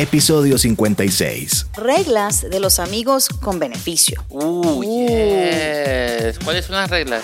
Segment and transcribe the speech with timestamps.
[0.00, 1.66] episodio 56.
[1.74, 4.24] Reglas de los amigos con beneficio.
[4.30, 6.38] Uh, yes.
[6.42, 7.22] ¿Cuáles son las reglas?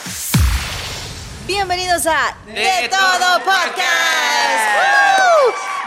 [1.46, 3.64] Bienvenidos a De, De Todo Podcast.
[3.64, 5.20] Podcast.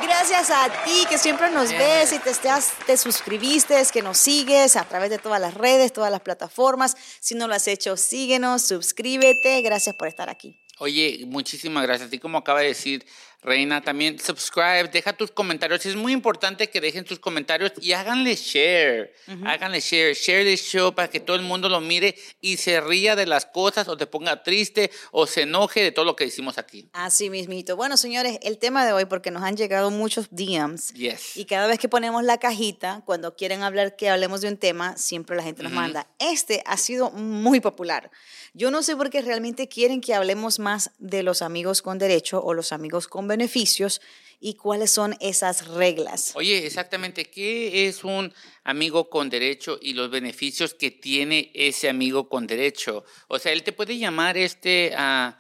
[0.02, 0.08] ¡Woo!
[0.08, 1.78] Gracias a ti que siempre nos Yes.
[1.78, 5.94] ves y te, estás, te suscribiste, que nos sigues a través de todas las redes,
[5.94, 6.98] todas las plataformas.
[7.20, 9.62] Si no lo has hecho, síguenos, suscríbete.
[9.62, 10.60] Gracias por estar aquí.
[10.80, 12.08] Oye, muchísimas gracias.
[12.08, 13.06] Así como acaba de decir
[13.42, 15.86] Reina, también subscribe, deja tus comentarios.
[15.86, 19.14] Es muy importante que dejen tus comentarios y háganle share.
[19.46, 20.14] Háganle share.
[20.14, 23.46] Share the show para que todo el mundo lo mire y se ría de las
[23.46, 26.90] cosas o te ponga triste o se enoje de todo lo que decimos aquí.
[26.92, 27.78] Así mismito.
[27.78, 30.94] Bueno, señores, el tema de hoy, porque nos han llegado muchos DMs.
[30.96, 31.38] Yes.
[31.38, 34.98] Y cada vez que ponemos la cajita, cuando quieren hablar que hablemos de un tema,
[34.98, 36.08] siempre la gente nos manda.
[36.20, 38.12] Este ha sido muy popular.
[38.54, 42.44] Yo no sé por qué realmente quieren que hablemos más de los amigos con derecho
[42.44, 44.02] o los amigos con beneficios
[44.42, 46.32] y cuáles son esas reglas.
[46.36, 52.30] Oye, exactamente, ¿qué es un amigo con derecho y los beneficios que tiene ese amigo
[52.30, 53.04] con derecho?
[53.28, 55.40] O sea, él te puede llamar este a,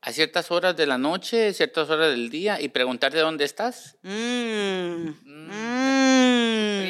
[0.00, 3.96] a ciertas horas de la noche, ciertas horas del día y preguntarte dónde estás.
[4.02, 5.81] Mm, mm.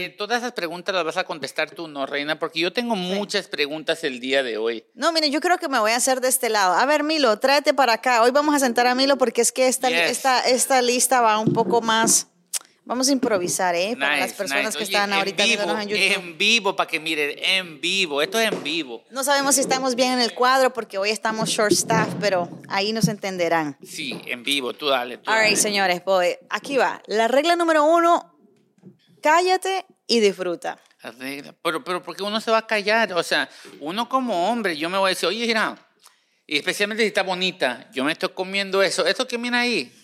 [0.02, 2.38] Oye, todas esas preguntas las vas a contestar tú, ¿no, Reina?
[2.38, 4.84] Porque yo tengo muchas preguntas el día de hoy.
[4.94, 6.74] No, mire, yo creo que me voy a hacer de este lado.
[6.74, 8.22] A ver, Milo, tráete para acá.
[8.22, 10.10] Hoy vamos a sentar a Milo porque es que esta, Yes.
[10.10, 12.28] esta, esta lista va un poco más...
[12.84, 13.94] Vamos a improvisar, ¿eh?
[13.96, 14.78] Para las Nice, personas nice.
[14.78, 16.14] que están ahorita en vivo, viéndonos en YouTube.
[16.24, 18.20] en vivo, para que miren, en vivo.
[18.20, 19.04] Esto es en vivo.
[19.10, 22.92] No sabemos si estamos bien en el cuadro porque hoy estamos short staff, pero ahí
[22.92, 23.78] nos entenderán.
[23.84, 24.72] Sí, en vivo.
[24.74, 25.18] Tú dale.
[25.18, 25.56] Tú All right, dale.
[25.58, 27.00] señores, pues aquí va.
[27.06, 28.34] La regla número uno,
[29.22, 30.78] cállate y disfruta.
[31.00, 31.54] Arregla.
[31.62, 33.12] Pero, pero, ¿por qué uno se va a callar?
[33.14, 33.48] O sea,
[33.80, 35.76] uno como hombre, yo me voy a decir, oye, mira,
[36.46, 39.06] y especialmente si está bonita, yo me estoy comiendo eso.
[39.06, 39.98] ¿Esto que viene ahí?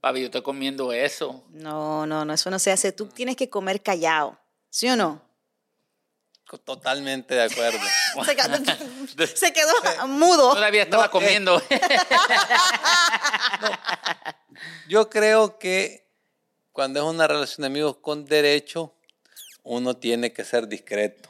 [0.00, 1.44] Papi, yo estoy comiendo eso.
[1.50, 2.92] No, no, no, eso no se hace.
[2.92, 5.22] Tú tienes que comer callado, ¿sí o no?
[6.64, 7.78] Totalmente de acuerdo.
[8.26, 8.56] Se quedó,
[9.36, 10.52] se quedó mudo.
[10.54, 11.12] Todavía estaba No, eh.
[11.12, 11.62] comiendo.
[14.88, 16.08] Yo creo que
[16.72, 18.94] cuando es una relación de amigos con derecho,
[19.62, 21.28] uno tiene que ser discreto,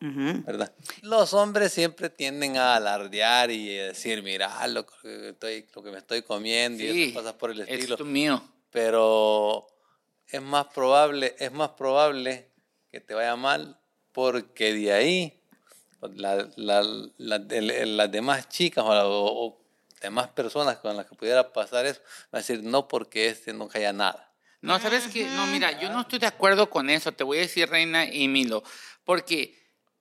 [0.00, 0.42] Ujú.
[0.46, 0.72] ¿verdad?
[1.02, 5.90] Los hombres siempre tienden a alardear y a decir, mira lo que, estoy, lo que
[5.90, 7.94] me estoy comiendo y sí, esas cosas por el estilo.
[7.96, 8.42] es mío.
[8.70, 9.66] Pero
[10.28, 12.50] es más probable, es más probable
[12.90, 13.78] que te vaya mal
[14.12, 15.40] porque de ahí
[16.00, 16.82] la- la-
[17.18, 18.90] la- las demás chicas o,
[19.46, 19.60] o-
[20.00, 22.00] demás personas con las que pudiera pasar eso
[22.30, 24.25] van a decir no porque este no haya nada.
[24.66, 25.26] No, ¿sabes qué?
[25.26, 27.12] No, mira, yo no estoy de acuerdo con eso.
[27.12, 28.64] Te voy a decir, Reina y Milo.
[29.04, 29.56] Porque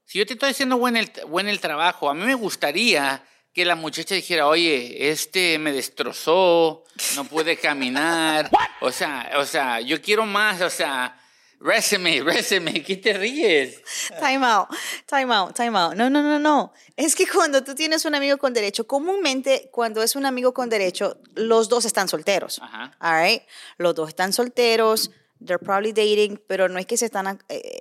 [0.05, 3.23] si yo te estoy haciendo buen el, buen el trabajo, a mí me gustaría
[3.53, 6.83] que la muchacha dijera, oye, este me destrozó,
[7.15, 8.49] no puede caminar.
[8.81, 11.17] O sea, o sea, yo quiero más, o sea,
[11.59, 13.81] resume, resume, ¿qué te ríes?
[14.19, 14.67] Time out,
[15.05, 15.95] time out, time out.
[15.95, 16.73] No, no, no, no.
[16.95, 20.69] Es que cuando tú tienes un amigo con derecho, comúnmente cuando es un amigo con
[20.69, 22.59] derecho, los dos están solteros.
[22.61, 22.95] Ajá.
[22.99, 23.43] All right?
[23.77, 25.11] Los dos están solteros,
[25.43, 27.79] they're probably dating, pero no es que se están eh,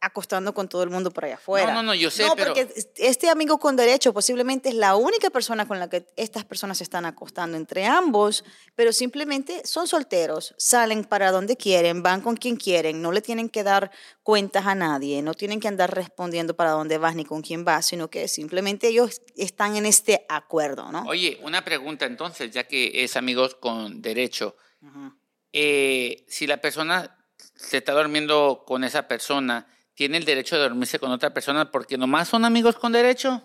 [0.00, 1.74] acostando con todo el mundo por allá afuera.
[1.74, 5.28] no, no, yo sé, No, pero- porque este amigo con derecho posiblemente es la única
[5.30, 8.44] persona con la que estas personas se están acostando entre ambos,
[8.76, 13.48] pero simplemente son solteros, salen para donde quieren, van con quien quieren, no le tienen
[13.48, 13.90] que dar
[14.22, 17.86] cuentas a nadie, no tienen que andar respondiendo para dónde vas ni con quién vas,
[17.86, 21.02] sino que simplemente ellos están en este acuerdo, ¿no?
[21.08, 24.54] Oye, una pregunta entonces, ya que es amigos con derecho.
[25.52, 27.16] Eh, si la persona
[27.54, 29.66] se está durmiendo con esa persona,
[29.98, 33.42] ¿tiene el derecho de dormirse con otra persona porque nomás son amigos con derecho?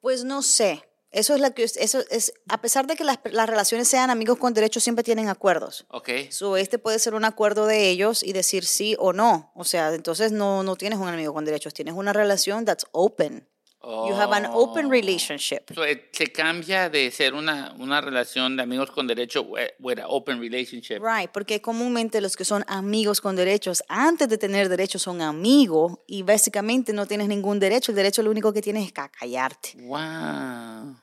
[0.00, 0.82] Pues no sé.
[1.10, 4.38] Eso es la que eso es a pesar de que las, las relaciones sean amigos
[4.38, 5.86] con derechos siempre tienen acuerdos.
[5.90, 6.08] Ok.
[6.30, 9.52] So, este puede ser un acuerdo de ellos y decir sí o no.
[9.54, 13.47] O sea, entonces no, no tienes un amigo con derechos, tienes una relación that's open.
[13.80, 14.90] You have an open Oh.
[14.90, 15.60] relationship.
[15.72, 19.98] So, eh, se cambia de ser una, una relación de amigos con derecho with, with
[20.00, 20.98] an open relationship.
[21.00, 25.98] Right, porque comúnmente los que son amigos con derechos, antes de tener derechos son amigos
[26.08, 27.92] y básicamente no tienes ningún derecho.
[27.92, 29.74] El derecho lo único que tienes es ca- callarte.
[29.76, 30.96] Wow.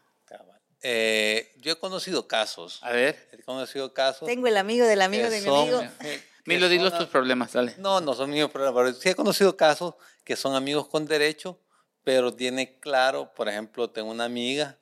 [0.88, 5.30] Eh, yo he conocido casos, A ver, he conocido casos Tengo el amigo del amigo
[5.32, 5.82] de mi amigo.
[6.46, 7.74] Milo, son- tus problemas, dale.
[7.80, 11.60] No, no son míos problemas, pero sí he conocido casos que son amigos con derecho,
[12.06, 14.78] pero tiene claro, por ejemplo, tengo una amiga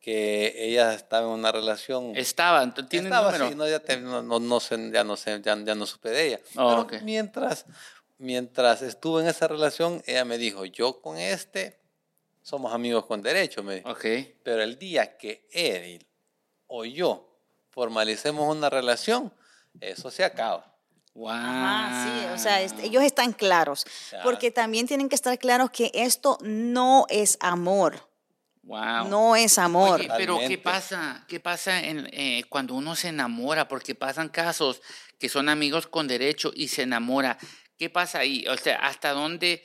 [0.00, 2.16] que ella estaba en una relación.
[2.16, 3.44] Estaba, ¿tiene estaba número?
[3.46, 6.08] así, no, ya, te- no, no, no sé, ya no sé, ya, ya no supe
[6.10, 6.40] de ella.
[6.56, 7.66] Oh, pero mientras,
[8.18, 11.78] mientras estuve en esa relación, ella me dijo, yo con este
[12.42, 13.88] somos amigos con derecho, me dijo.
[14.42, 16.06] Pero el día que él
[16.68, 17.28] o yo
[17.70, 19.32] formalicemos una relación,
[19.80, 20.71] eso se acaba.
[21.14, 21.28] Wow.
[21.30, 23.84] Ajá, sí, o sea, este, ellos están claros,
[24.22, 28.08] porque también tienen que estar claros que esto no es amor,
[28.62, 29.08] Wow.
[29.08, 30.00] no es amor.
[30.00, 31.24] Oye, pero ¿qué pasa?
[31.28, 33.68] ¿Qué pasa en, eh, cuando uno se enamora?
[33.68, 34.80] Porque pasan casos
[35.18, 37.36] que son amigos con derecho y se enamora.
[37.76, 38.46] ¿Qué pasa ahí?
[38.48, 39.64] O sea, ¿hasta dónde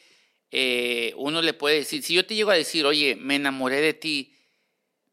[0.52, 2.04] eh, uno le puede decir?
[2.04, 4.36] Si yo te llego a decir, oye, me enamoré de ti,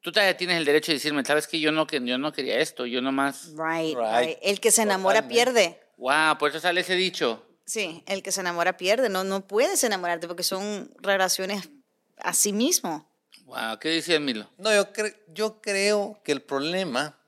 [0.00, 2.58] tú todavía tienes el derecho de decirme, sabes que yo no, que yo no quería
[2.58, 3.50] esto, yo nomás...
[3.56, 4.26] Right, Right.
[4.26, 4.38] right.
[4.42, 5.34] El que se enamora Totalmente.
[5.52, 5.83] pierde.
[5.96, 7.44] Wow, por eso sale ese dicho.
[7.66, 9.08] Sí, el que se enamora pierde.
[9.08, 11.68] No, no puedes enamorarte porque son relaciones
[12.18, 13.08] a sí mismo.
[13.46, 14.48] Wow, ¿qué dice Milo?
[14.58, 17.18] No, yo, cre- yo creo que el problema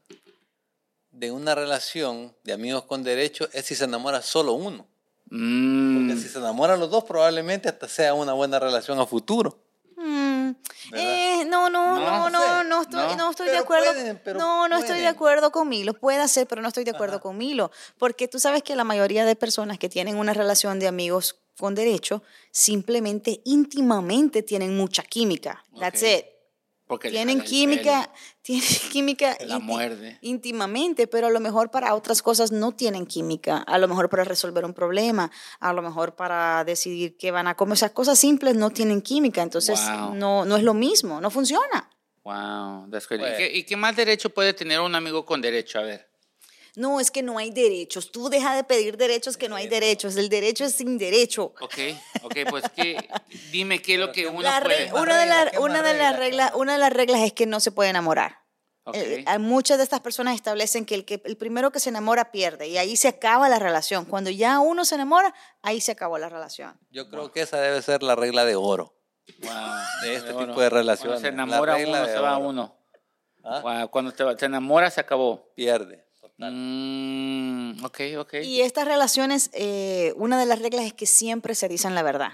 [1.11, 4.87] de una relación de amigos con derecho es si se enamora solo uno.
[5.31, 9.59] Mm, Porque si se enamoran los dos, probablemente hasta sea una buena relación a futuro.
[9.97, 10.51] Mm,
[10.91, 11.15] ¿Verdad?
[11.36, 13.31] eh, no, no, No, no, no, estoy, No.
[13.31, 13.93] estoy de acuerdo.
[14.35, 15.95] no, no estoy de acuerdo con Milo.
[15.95, 17.71] Puede ser, pero no estoy de acuerdo con Milo.
[17.99, 21.75] Porque tú sabes que la mayoría de personas que tienen una relación de amigos con
[21.75, 25.65] derecho, simplemente íntimamente tienen mucha química.
[25.79, 26.27] That's it.
[26.87, 30.19] Porque Tienen química, pelo, tienen química la muerde.
[30.23, 34.25] íntimamente, pero a lo mejor para otras cosas no tienen química, a lo mejor para
[34.25, 35.31] resolver un problema,
[35.61, 39.43] a lo mejor para decidir qué van a comer, esas cosas simples no tienen química,
[39.43, 40.15] entonces Wow.
[40.15, 41.91] no, no es lo mismo, no funciona.
[42.25, 43.07] Wow, that's.
[43.11, 43.37] ¿Y, Bueno.
[43.37, 45.79] qué, y qué más derecho puede tener un amigo con derecho?
[45.79, 46.09] A ver.
[46.77, 50.15] No, es que no hay derechos, tú deja de pedir derechos que no hay derechos,
[50.17, 51.55] el derecho es sin derecho.
[51.61, 51.75] Ok,
[52.23, 53.09] ok, pues ¿qué?
[53.51, 54.93] dime qué es lo que uno La puede...
[54.93, 56.53] una, de las- ¿Qué más una de las reglas?
[56.55, 58.45] una de las reglas es que no se puede enamorar.
[58.85, 58.95] Ok.
[58.95, 62.31] Eh, hay muchas de estas personas establecen que el, que el primero que se enamora
[62.31, 64.05] pierde y ahí se acaba la relación.
[64.05, 66.79] Cuando ya uno se enamora, ahí se acabó la relación.
[66.91, 68.95] Yo creo que esa debe ser la regla de oro.
[69.43, 69.51] Wow,
[70.03, 72.49] de este tipo de relaciones, Cuando se enamora uno, se va oro.
[72.49, 72.79] uno.
[73.43, 73.61] ¿Ah?
[73.63, 75.53] Wow, cuando te va- se enamora, se acabó.
[75.57, 76.06] Pierde.
[76.39, 78.35] Mm, ok, ok.
[78.43, 82.33] Y estas relaciones, eh, una de las reglas es que siempre se dicen la verdad.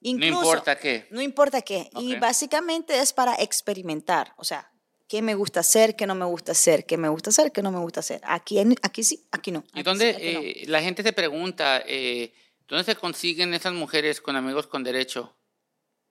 [0.00, 1.06] no Incluso, importa qué.
[1.10, 1.90] No importa qué.
[1.96, 4.34] Y básicamente es para experimentar.
[4.36, 4.70] O sea,
[5.08, 7.70] qué me gusta hacer, qué no me gusta hacer, qué me gusta hacer, qué no
[7.72, 8.20] me gusta hacer.
[8.24, 9.64] Aquí, aquí sí, aquí no.
[9.74, 10.40] ¿Y dónde sí, aquí no.
[10.40, 12.32] eh, la gente te pregunta, eh,
[12.68, 15.34] dónde se consiguen esas mujeres con amigos con derecho?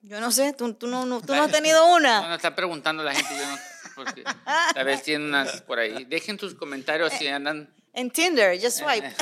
[0.01, 2.27] Yo no sé, tú, tú no, no- tú no has tenido No, una.
[2.27, 3.57] no, está preguntando la gente, yo no,
[3.95, 4.23] porque
[4.73, 6.05] tal vez tienen unas por ahí.
[6.05, 7.73] Dejen tus comentarios si andan...
[7.93, 9.07] En Tinder, just swipe.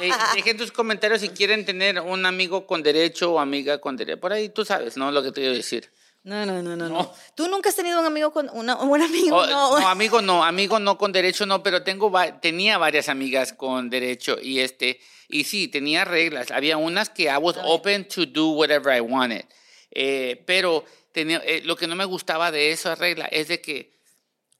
[0.00, 4.18] Eh, dejen tus comentarios si quieren tener un amigo con derecho o amiga con derecho.
[4.18, 5.12] Por ahí tú sabes, ¿no?
[5.12, 5.90] Lo que te quiero decir.
[6.22, 7.14] No, no, no, no, no.
[7.34, 9.36] ¿Tú nunca has tenido un amigo con una, un amigo?
[9.36, 9.80] Oh, no.
[9.80, 14.38] no, amigo no, amigo no con derecho no, pero tengo tenía varias amigas con derecho
[14.40, 16.50] y este y sí tenía reglas.
[16.50, 19.44] Había unas que I was open to do whatever I wanted,
[19.92, 23.98] Eh, pero tenía eh, lo que no me gustaba de esa regla es de que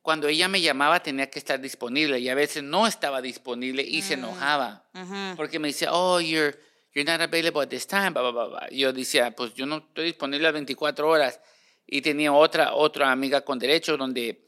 [0.02, 4.02] cuando ella me llamaba tenía que estar disponible y a veces no estaba disponible y
[4.02, 5.36] se enojaba Ujú.
[5.36, 6.58] porque me decía, oh, you're,
[6.94, 10.06] you're not available at this time, blah, blah, blah, Yo decía, pues yo no estoy
[10.06, 11.40] disponible las 24 horas.
[11.86, 14.46] Y tenía otra, otra amiga con derecho donde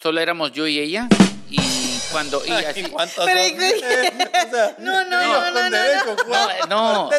[0.00, 1.08] solo éramos yo y ella.
[1.48, 1.60] Y
[2.10, 2.44] cuando...
[2.44, 3.58] Y así, ¿Cuántos Pero, son?
[4.46, 6.16] O sea, No, no, no, no, con no, derecho,
[6.68, 6.68] no.
[6.68, 7.10] No.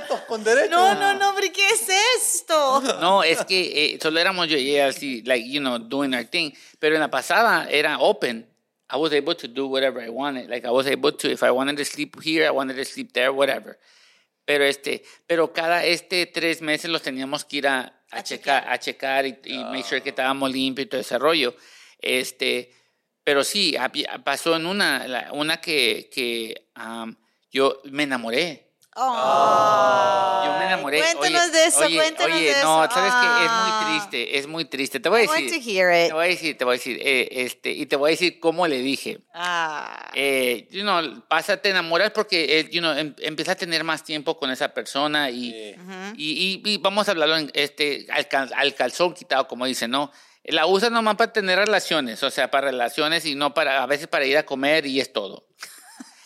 [0.70, 1.90] No, no, no, pero ¿qué es
[2.24, 2.82] esto?
[3.02, 6.26] no, es que eh, solo éramos yo y ella así, like, you know, doing our
[6.26, 6.52] thing.
[6.80, 8.48] Pero en la pasada era open.
[8.90, 10.50] I was able to do whatever I wanted.
[10.50, 13.14] Like I was able to, if I wanted to sleep here, I wanted to sleep
[13.14, 13.80] there, whatever.
[14.46, 17.82] Pero este, pero cada este tres meses los teníamos que ir a,
[18.12, 21.18] a, A checar, a checar y, y make sure que estábamos limpios y todo ese
[21.18, 21.56] rollo.
[21.98, 22.72] Este,
[23.24, 23.76] pero sí,
[24.24, 27.16] pasó en una, una que, que um,
[27.52, 28.63] yo me enamoré.
[28.96, 30.42] Oh.
[30.46, 31.00] Yo me enamoré.
[31.00, 32.64] Cuéntanos oye, de eso, oye, cuéntanos oye, de eso.
[32.64, 33.86] no, sabes que es Ah.
[33.90, 35.00] muy triste, es muy triste.
[35.00, 35.64] Te voy a I want decir.
[35.64, 36.08] to hear it.
[36.10, 38.40] Te voy a decir, te voy a decir, eh, este, y te voy a decir
[38.40, 39.20] cómo le dije.
[39.34, 40.12] Ah.
[40.14, 44.04] Eh, you know, pasa, te enamoras porque, eh, you know, em- empiezas a tener más
[44.04, 45.76] tiempo con esa persona y, Sí.
[46.18, 49.92] y, y- y vamos a hablarlo en, este, al, cal- al calzón quitado, como dicen,
[49.92, 50.12] ¿no?
[50.46, 54.08] La usas nomás para tener relaciones, o sea, para relaciones y no para, a veces
[54.08, 55.48] para ir a comer y es todo.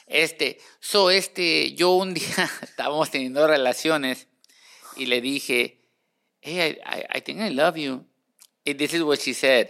[0.07, 4.27] Este, so, este, yo un día estábamos teniendo relaciones
[4.95, 5.81] y le dije,
[6.41, 8.05] hey, I, I, I think I love you.
[8.65, 9.69] And this is what she said.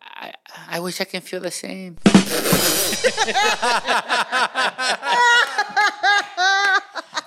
[0.00, 0.32] I,
[0.68, 1.96] I wish I can feel the same.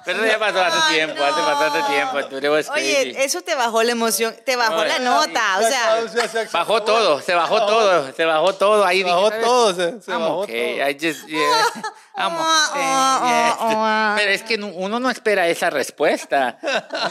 [0.08, 2.26] Pero ya pasó hace Ay, tiempo, hace bastante tiempo.
[2.30, 2.92] Tú eres crazy.
[2.92, 6.46] Oye, eso te bajó la emoción, te bajó la nota, o sea.
[6.54, 8.86] Bajó todo, se bajó todo, se bajó todo.
[8.86, 10.90] Ahí Se bajó dije, todo, se, bajó okay, todo.
[10.90, 11.64] I just, yeah,
[12.18, 14.22] I'm okay, Ah, yes.
[14.24, 16.58] Pero es que no- uno no espera esa respuesta.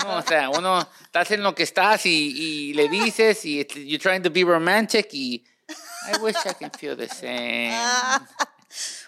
[0.04, 3.98] Uno, o sea, uno estás en lo que estás y, y le dices y you're
[3.98, 5.44] trying to be romantic y
[6.12, 7.72] I wish I can feel the same.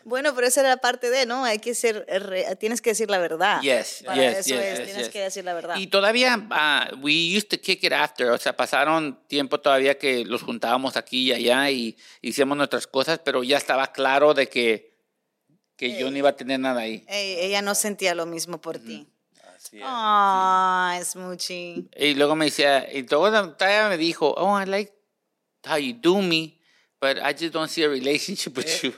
[0.05, 1.45] Bueno, pero esa era parte de, ¿no?
[1.45, 3.61] Hay que ser, re- tienes que decir la verdad.
[3.61, 5.13] Yes, Para yes, eso yes, es, yes, tienes yes.
[5.13, 5.77] que decir la verdad.
[5.77, 10.25] Y todavía, ah, we used to kick it after, o sea, pasaron tiempo todavía que
[10.25, 14.88] los juntábamos aquí y allá y hicimos nuestras cosas, pero ya estaba claro de que,
[15.79, 17.05] que yo no iba a tener nada ahí.
[17.09, 19.09] Eh, ella no sentía lo mismo por ti.
[19.57, 19.83] Así es.
[19.87, 21.89] Ah, Smoochie.
[21.97, 24.93] Y luego me decía, y luego todavía me dijo, oh, I like
[25.67, 26.61] how you do me,
[27.01, 28.95] but I just don't see a relationship with Eh, you.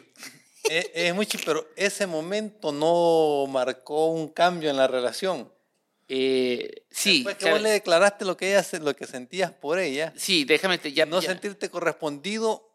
[0.70, 5.50] Eh, es mucho, pero ese momento no marcó un cambio en la relación.
[6.08, 9.78] Eh, sí, Después que claro, vos le declaraste lo que ella lo que sentías por
[9.78, 12.69] ella, sí, déjame, te- ya, no ya- sentirte correspondido.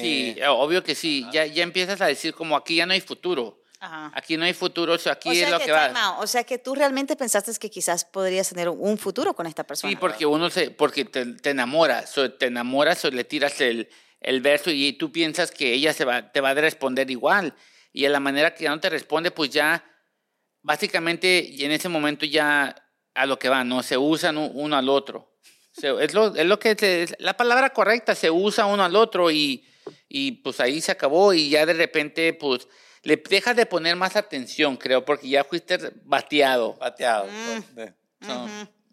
[0.00, 3.00] Sí, eh, obvio que sí, ya, ya empiezas a decir como aquí ya no hay
[3.00, 4.10] futuro, Ajá.
[4.14, 5.86] aquí no hay futuro, o sea, aquí O es sea, lo que, que va.
[5.86, 6.22] out.
[6.22, 9.90] o sea que tú realmente pensaste que quizás podrías tener un futuro con esta persona.
[9.90, 13.88] Sí, porque uno se, porque te, te enamoras, so, te enamoras o le tiras el,
[14.20, 17.54] el verso y tú piensas que ella se va, te va a responder igual.
[17.92, 19.84] Y a la manera que ya no te responde, pues ya,
[20.62, 22.74] básicamente, y en ese momento ya
[23.14, 23.82] a lo que va, ¿no?
[23.82, 25.36] Se usan uno al otro.
[25.76, 29.30] Es, lo, es lo que, se- es la palabra correcta, se usa uno al otro
[29.30, 29.64] y,
[30.08, 32.68] y pues ahí se acabó y ya de repente, pues,
[33.02, 36.76] le dejas de poner más atención, creo, porque ya fuiste bateado.
[36.78, 37.26] pateado.
[37.26, 38.26] Mm.
[38.26, 38.48] So,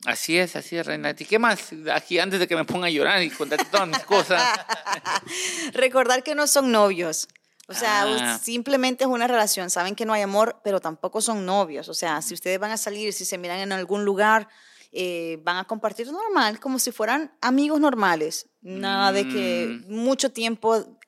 [0.06, 1.12] Así es, así es, Reina.
[1.12, 1.70] ¿Y qué más?
[1.94, 4.42] Aquí antes de que me ponga a llorar y contarte todas mis cosas.
[5.74, 7.28] Recordar que no son novios.
[7.68, 8.40] O sea, Ah.
[8.42, 9.70] simplemente es una relación.
[9.70, 11.88] Saben que no hay amor, pero tampoco son novios.
[11.88, 14.50] O sea, si ustedes van a salir, si se miran en algún lugar,
[14.92, 18.50] eh, van a compartir normal, como si fueran amigos normales.
[18.62, 19.96] Nada de que Mm.
[19.96, 21.00] mucho tiempo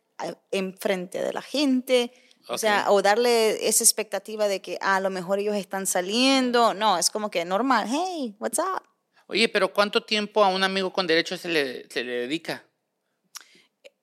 [0.51, 2.11] enfrente de la gente.
[2.49, 6.73] O sea, o darle esa expectativa de que ah, a lo mejor ellos están saliendo.
[6.73, 7.87] No, es como que normal.
[7.89, 8.83] Hey, what's up?
[9.27, 12.65] Oye, pero ¿cuánto tiempo a un amigo con derecho se le, se le dedica?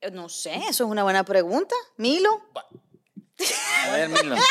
[0.01, 1.75] Eh, No sé, eso es una buena pregunta.
[1.99, 2.49] Milo.
[3.87, 4.37] A ver, Milo.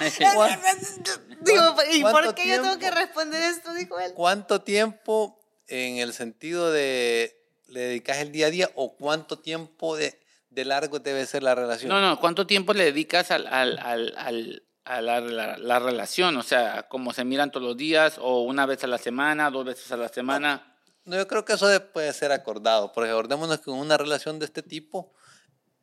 [1.40, 2.98] Digo, ¿y por qué yo tengo que tiempo?
[2.98, 3.74] responder esto?
[3.74, 4.12] Dijo él.
[4.14, 7.34] ¿Cuánto tiempo en el sentido de
[7.68, 10.18] le dedicas el día a día o cuánto tiempo de,
[10.58, 11.88] de largo debe ser la relación?
[11.88, 16.36] No, no, ¿cuánto tiempo le dedicas al, al, al, al- a la, la- la relación?
[16.36, 19.64] O sea, ¿cómo se miran todos los días o una vez a la semana, dos
[19.64, 20.74] veces a la semana?
[21.04, 24.38] No, yo creo que eso de- puede ser acordado, porque acordémonos que en una relación
[24.38, 25.12] de este tipo,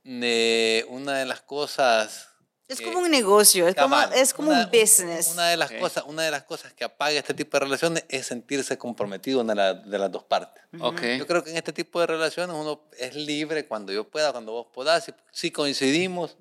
[0.04, 2.30] eh, una de las cosas...
[2.68, 5.30] Es como un negocio, es como, es como una- un business.
[5.34, 5.78] Una de las Ok.
[5.80, 9.54] cosas, una de las cosas que apaga este tipo de relaciones es sentirse comprometido una
[9.54, 10.64] de, la- de las dos partes.
[10.80, 11.02] Ok.
[11.20, 14.52] Yo creo que en este tipo de relaciones uno es libre cuando yo pueda, cuando
[14.52, 15.04] vos podás.
[15.06, 16.38] Si, si coincidimos,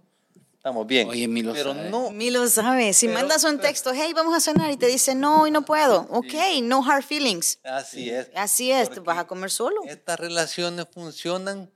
[0.57, 1.11] estamos bien.
[1.11, 1.91] Oye, Milo Pero sabe.
[1.91, 5.15] no, Milo sabe, si Pero- mandas un texto, hey, vamos a cenar, y te dice,
[5.15, 7.59] no, hoy no puedo, ok, no hard feelings.
[7.65, 8.29] así es.
[8.35, 9.83] Así es, Porque vas a comer solo.
[9.85, 11.71] Estas relaciones funcionan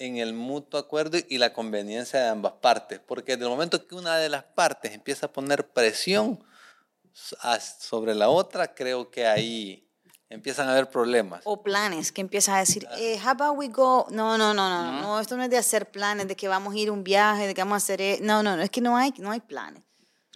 [0.00, 3.94] en el mutuo acuerdo y la conveniencia de ambas partes, porque desde el momento que
[3.94, 6.42] una de las partes empieza a poner presión
[7.42, 9.86] a- sobre la otra, creo que ahí
[10.30, 11.42] empiezan a haber problemas.
[11.44, 14.06] O planes, que empiezas a decir, eh, how about we go?
[14.10, 16.74] No, no, no, no, no, no, esto no es de hacer planes, de que vamos
[16.74, 18.70] a ir a un viaje, de que vamos a hacer, e- no, no, no, es
[18.70, 19.82] que no hay, no hay planes.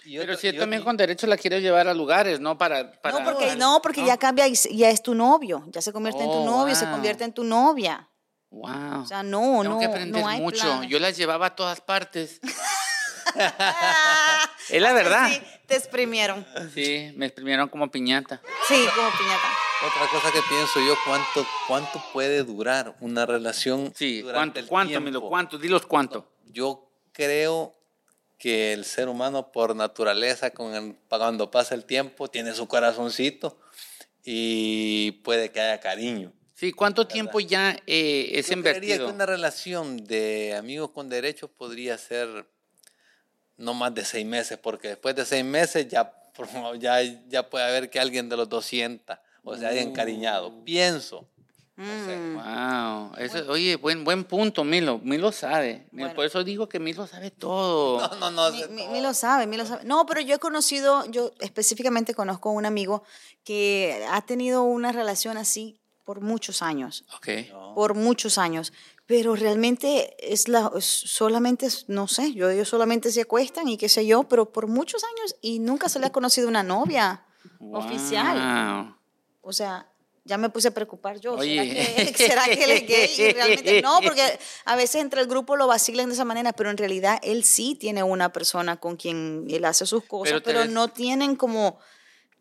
[0.05, 2.59] Y Pero si y él también otro- con derecho la quieres llevar a lugares, ¿no?
[2.59, 5.93] Para, para no, porque, no, porque ya cambia y ya es tu novio, ya se
[5.95, 6.93] convierte en tu Oh, novio, se wow.
[6.93, 8.11] convierte en tu novia.
[8.55, 9.03] Wow.
[9.03, 10.63] O sea, no, Tengo no, que aprender no hay mucho.
[10.63, 10.91] planes.
[10.91, 12.41] Yo las llevaba a todas partes.
[14.71, 15.29] es la verdad.
[15.29, 16.47] Sí, te exprimieron.
[16.73, 18.41] Sí, me exprimieron como piñata.
[18.69, 19.49] Sí, como piñata.
[19.87, 23.93] Otra cosa que pienso yo, ¿cuánto, cuánto puede durar una relación?
[23.95, 25.29] Sí, durante ¿cuánto, el cuánto?
[25.29, 25.59] ¿Cuánto?
[25.59, 26.33] Dilos cuánto.
[26.47, 27.75] Yo creo
[28.39, 33.59] que el ser humano por naturaleza, con el- cuando pasa el tiempo, tiene su corazoncito
[34.25, 36.33] y puede que haya cariño.
[36.65, 39.09] Sí, ¿cuánto tiempo ya eh, es Yo creería que invertido?
[39.11, 42.49] una relación de amigos con derechos podría ser
[43.59, 46.11] no más de seis meses, porque después de seis meses ya,
[46.79, 50.49] ya, ya puede haber que alguien de los dos sienta o se haya encariñado.
[50.49, 50.65] Uh.
[50.65, 51.29] Pienso.
[51.77, 52.37] Mm.
[52.37, 54.99] Wow, eso, oye, buen, buen punto, Milo.
[55.03, 55.87] Milo sabe.
[55.93, 56.15] Bueno.
[56.15, 58.01] Por eso digo que Milo sabe todo.
[58.09, 58.51] No, no, no.
[58.53, 58.93] Mi, mi- todo.
[58.93, 59.85] mi lo sabe, mi lo sabe.
[59.85, 63.03] No, pero yo he conocido, yo específicamente conozco un amigo
[63.45, 67.29] que ha tenido una relación así por muchos años, Ok.
[67.51, 67.75] No.
[67.75, 68.73] por muchos años,
[69.07, 73.89] pero realmente es la, es solamente, no sé, yo, ellos solamente se acuestan y qué
[73.89, 77.25] sé yo, pero por muchos años y nunca se le ha conocido una novia
[77.73, 78.85] oficial.
[78.87, 78.95] Wow.
[79.43, 79.87] O sea,
[80.25, 81.33] ya me puse a preocupar yo.
[81.39, 82.13] ¿Será Oye.
[82.15, 83.11] que, será que él es gay?
[83.29, 84.23] Y realmente no, porque
[84.65, 87.75] a veces entre el grupo lo vacilan de esa manera, pero en realidad él sí
[87.75, 91.79] tiene una persona con quien él hace sus cosas, Pero pero, ves- no tienen como,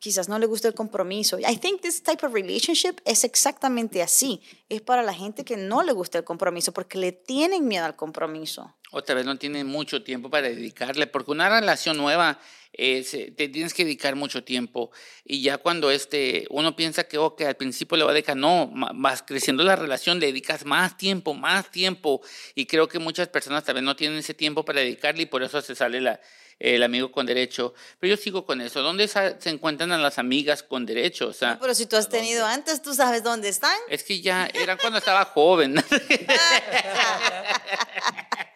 [0.04, 1.40] quizás no le gusta el compromiso.
[1.40, 4.42] I think this type of relationship es exactamente así.
[4.68, 7.96] Es para la gente que no le gusta el compromiso, porque le tienen miedo al
[7.96, 8.76] compromiso.
[8.92, 12.38] o tal vez no tiene mucho tiempo para dedicarle, porque una relación nueva
[12.74, 14.92] eh, se- te tienes que dedicar mucho tiempo
[15.24, 18.72] y ya cuando este, uno piensa que ok, al principio le va a dedicar, no,
[18.96, 22.22] vas creciendo la relación, le dedicas más tiempo, más tiempo
[22.56, 25.62] y creo que muchas personas vez no tienen ese tiempo para dedicarle y por eso
[25.62, 26.20] se sale la,
[26.60, 27.74] el amigo con derecho.
[28.00, 31.27] Pero yo sigo con eso, ¿dónde se encuentran a las amigas con derecho?
[31.27, 33.75] O sea, No, pero si tú has tenido antes, tú sabes dónde están.
[33.89, 35.75] es que ya era cuando estaba joven.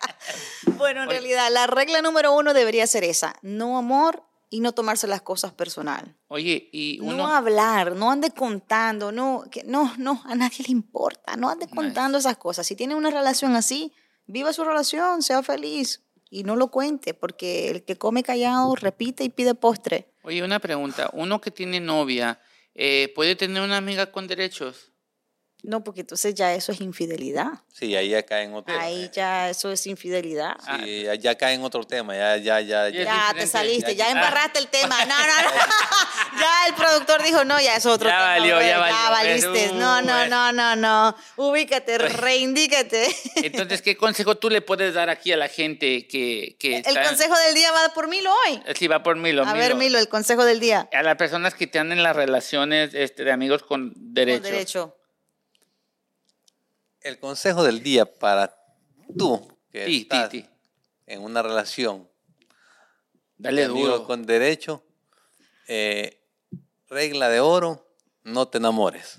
[0.87, 5.07] Bueno, en realidad, la regla número uno debería ser esa: no amor y no tomarse
[5.07, 6.15] las cosas personal.
[6.27, 7.17] Oye, y uno...
[7.17, 11.67] No hablar, no ande contando, no, que, no, no, a nadie le importa, no ande
[11.67, 12.65] contando esas cosas.
[12.65, 13.91] Si tiene una relación así,
[14.25, 19.23] viva su relación, sea feliz y no lo cuente, porque el que come callado repite
[19.23, 20.13] y pide postre.
[20.23, 21.09] Oye, una pregunta.
[21.13, 22.39] Uno que tiene novia,
[22.73, 24.91] eh, ¿puede tener una amiga con derechos?
[25.67, 27.47] No, porque entonces ya eso es infidelidad.
[27.73, 30.55] Sí, ahí ya cae en otro Ahí ya eso es infidelidad.
[30.79, 33.03] Sí, ya, ya cae en otro tema, ya, ya, ya, Ya ya.
[33.03, 35.03] Ya te saliste, Ya- ya embarraste el tema.
[35.05, 35.49] No, no, no.
[36.39, 38.29] Ya el productor dijo, no, ya es otro Ya tema.
[38.29, 38.97] valió, ya valió.
[39.09, 39.71] valiste.
[39.73, 40.29] No, no, Pues.
[40.29, 41.15] no, no, no.
[41.35, 43.07] Ubícate, reindícate.
[43.35, 46.55] Entonces, ¿qué consejo tú le puedes dar aquí a la gente que...
[46.59, 48.61] que El está- consejo del día va por Milo hoy.
[48.75, 49.43] Sí, va por Milo.
[49.45, 50.87] A ver, Milo, el consejo del día.
[50.93, 54.41] A las personas que están en las relaciones este, de amigos con derechos.
[54.41, 54.96] Con derecho.
[57.01, 58.55] El consejo del día para
[59.17, 60.45] tú que estás ti.
[61.05, 62.09] en una relación
[63.37, 64.05] Dale de duro.
[64.05, 64.83] con derecho,
[65.67, 66.21] eh,
[66.89, 67.87] regla de oro,
[68.23, 69.15] no te enamores.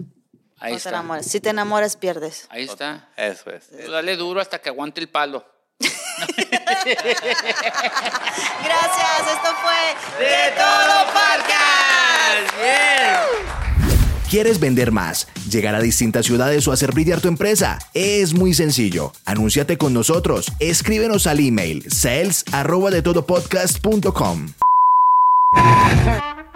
[0.60, 0.88] Ahí no te está.
[0.90, 1.26] enamores.
[1.26, 2.46] Si te enamoras, pierdes.
[2.50, 3.08] Ahí está.
[3.16, 3.68] Eso es.
[3.70, 5.46] Tú Dale duro hasta que aguante el palo.
[8.64, 12.54] Gracias, esto fue ¡De todo podcast!
[12.60, 13.67] ¡Bien!
[14.30, 17.78] ¿Quieres vender más, llegar a distintas ciudades o hacer brillar tu empresa?
[17.94, 19.10] Es muy sencillo.
[19.24, 20.52] Anúnciate con nosotros.
[20.58, 24.48] Escríbenos al email sales arroba de todopodcast.com.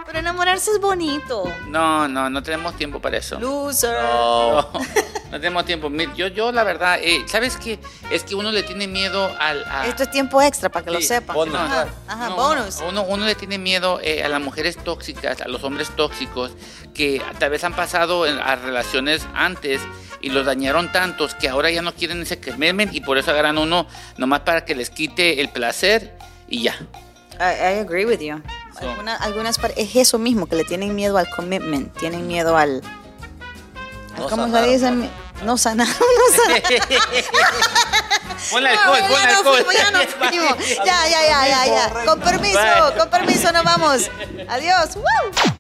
[0.05, 1.45] Pero enamorarse es bonito.
[1.69, 3.41] No, no, no tenemos tiempo para eso.
[3.41, 4.03] Loser.
[4.03, 4.69] No,
[5.33, 5.91] No, tenemos tiempo.
[6.15, 7.79] Yo, yo la verdad, eh, ¿sabes qué?
[8.11, 9.65] Es que uno le tiene miedo al...
[9.65, 11.35] a- Esto es tiempo extra para que lo Sí, sepan.
[11.35, 11.57] bonus.
[11.57, 12.77] Ajá, ajá, No, bonus.
[12.81, 16.51] Uno, uno, uno le tiene miedo eh, a las mujeres tóxicas, a los hombres tóxicos,
[16.93, 19.81] que tal vez han pasado en- a relaciones antes
[20.21, 23.57] y los dañaron tantos que ahora ya no quieren ese commitment y por eso agarran
[23.57, 23.87] uno
[24.19, 26.15] nomás para que les quite el placer
[26.47, 26.75] y ya.
[27.41, 28.43] I, I agree with you.
[28.79, 32.83] So- Alguna- algunas es eso mismo, que le tienen miedo al commitment, tienen miedo al...
[34.19, 34.91] No ¿Cómo se sanar, dice?
[34.91, 35.09] no
[35.45, 35.95] No sanar, no
[36.45, 36.63] sanar.
[38.51, 39.75] Ponle No, alcohol, ya ponle no alcohol.
[39.77, 40.69] ya no fuimos.
[40.85, 42.05] Ya, ya, ya, ya, ya.
[42.05, 42.59] Con permiso,
[42.99, 44.11] con permiso, nos vamos.
[44.49, 44.97] Adiós.
[44.97, 45.53] ¡Woo!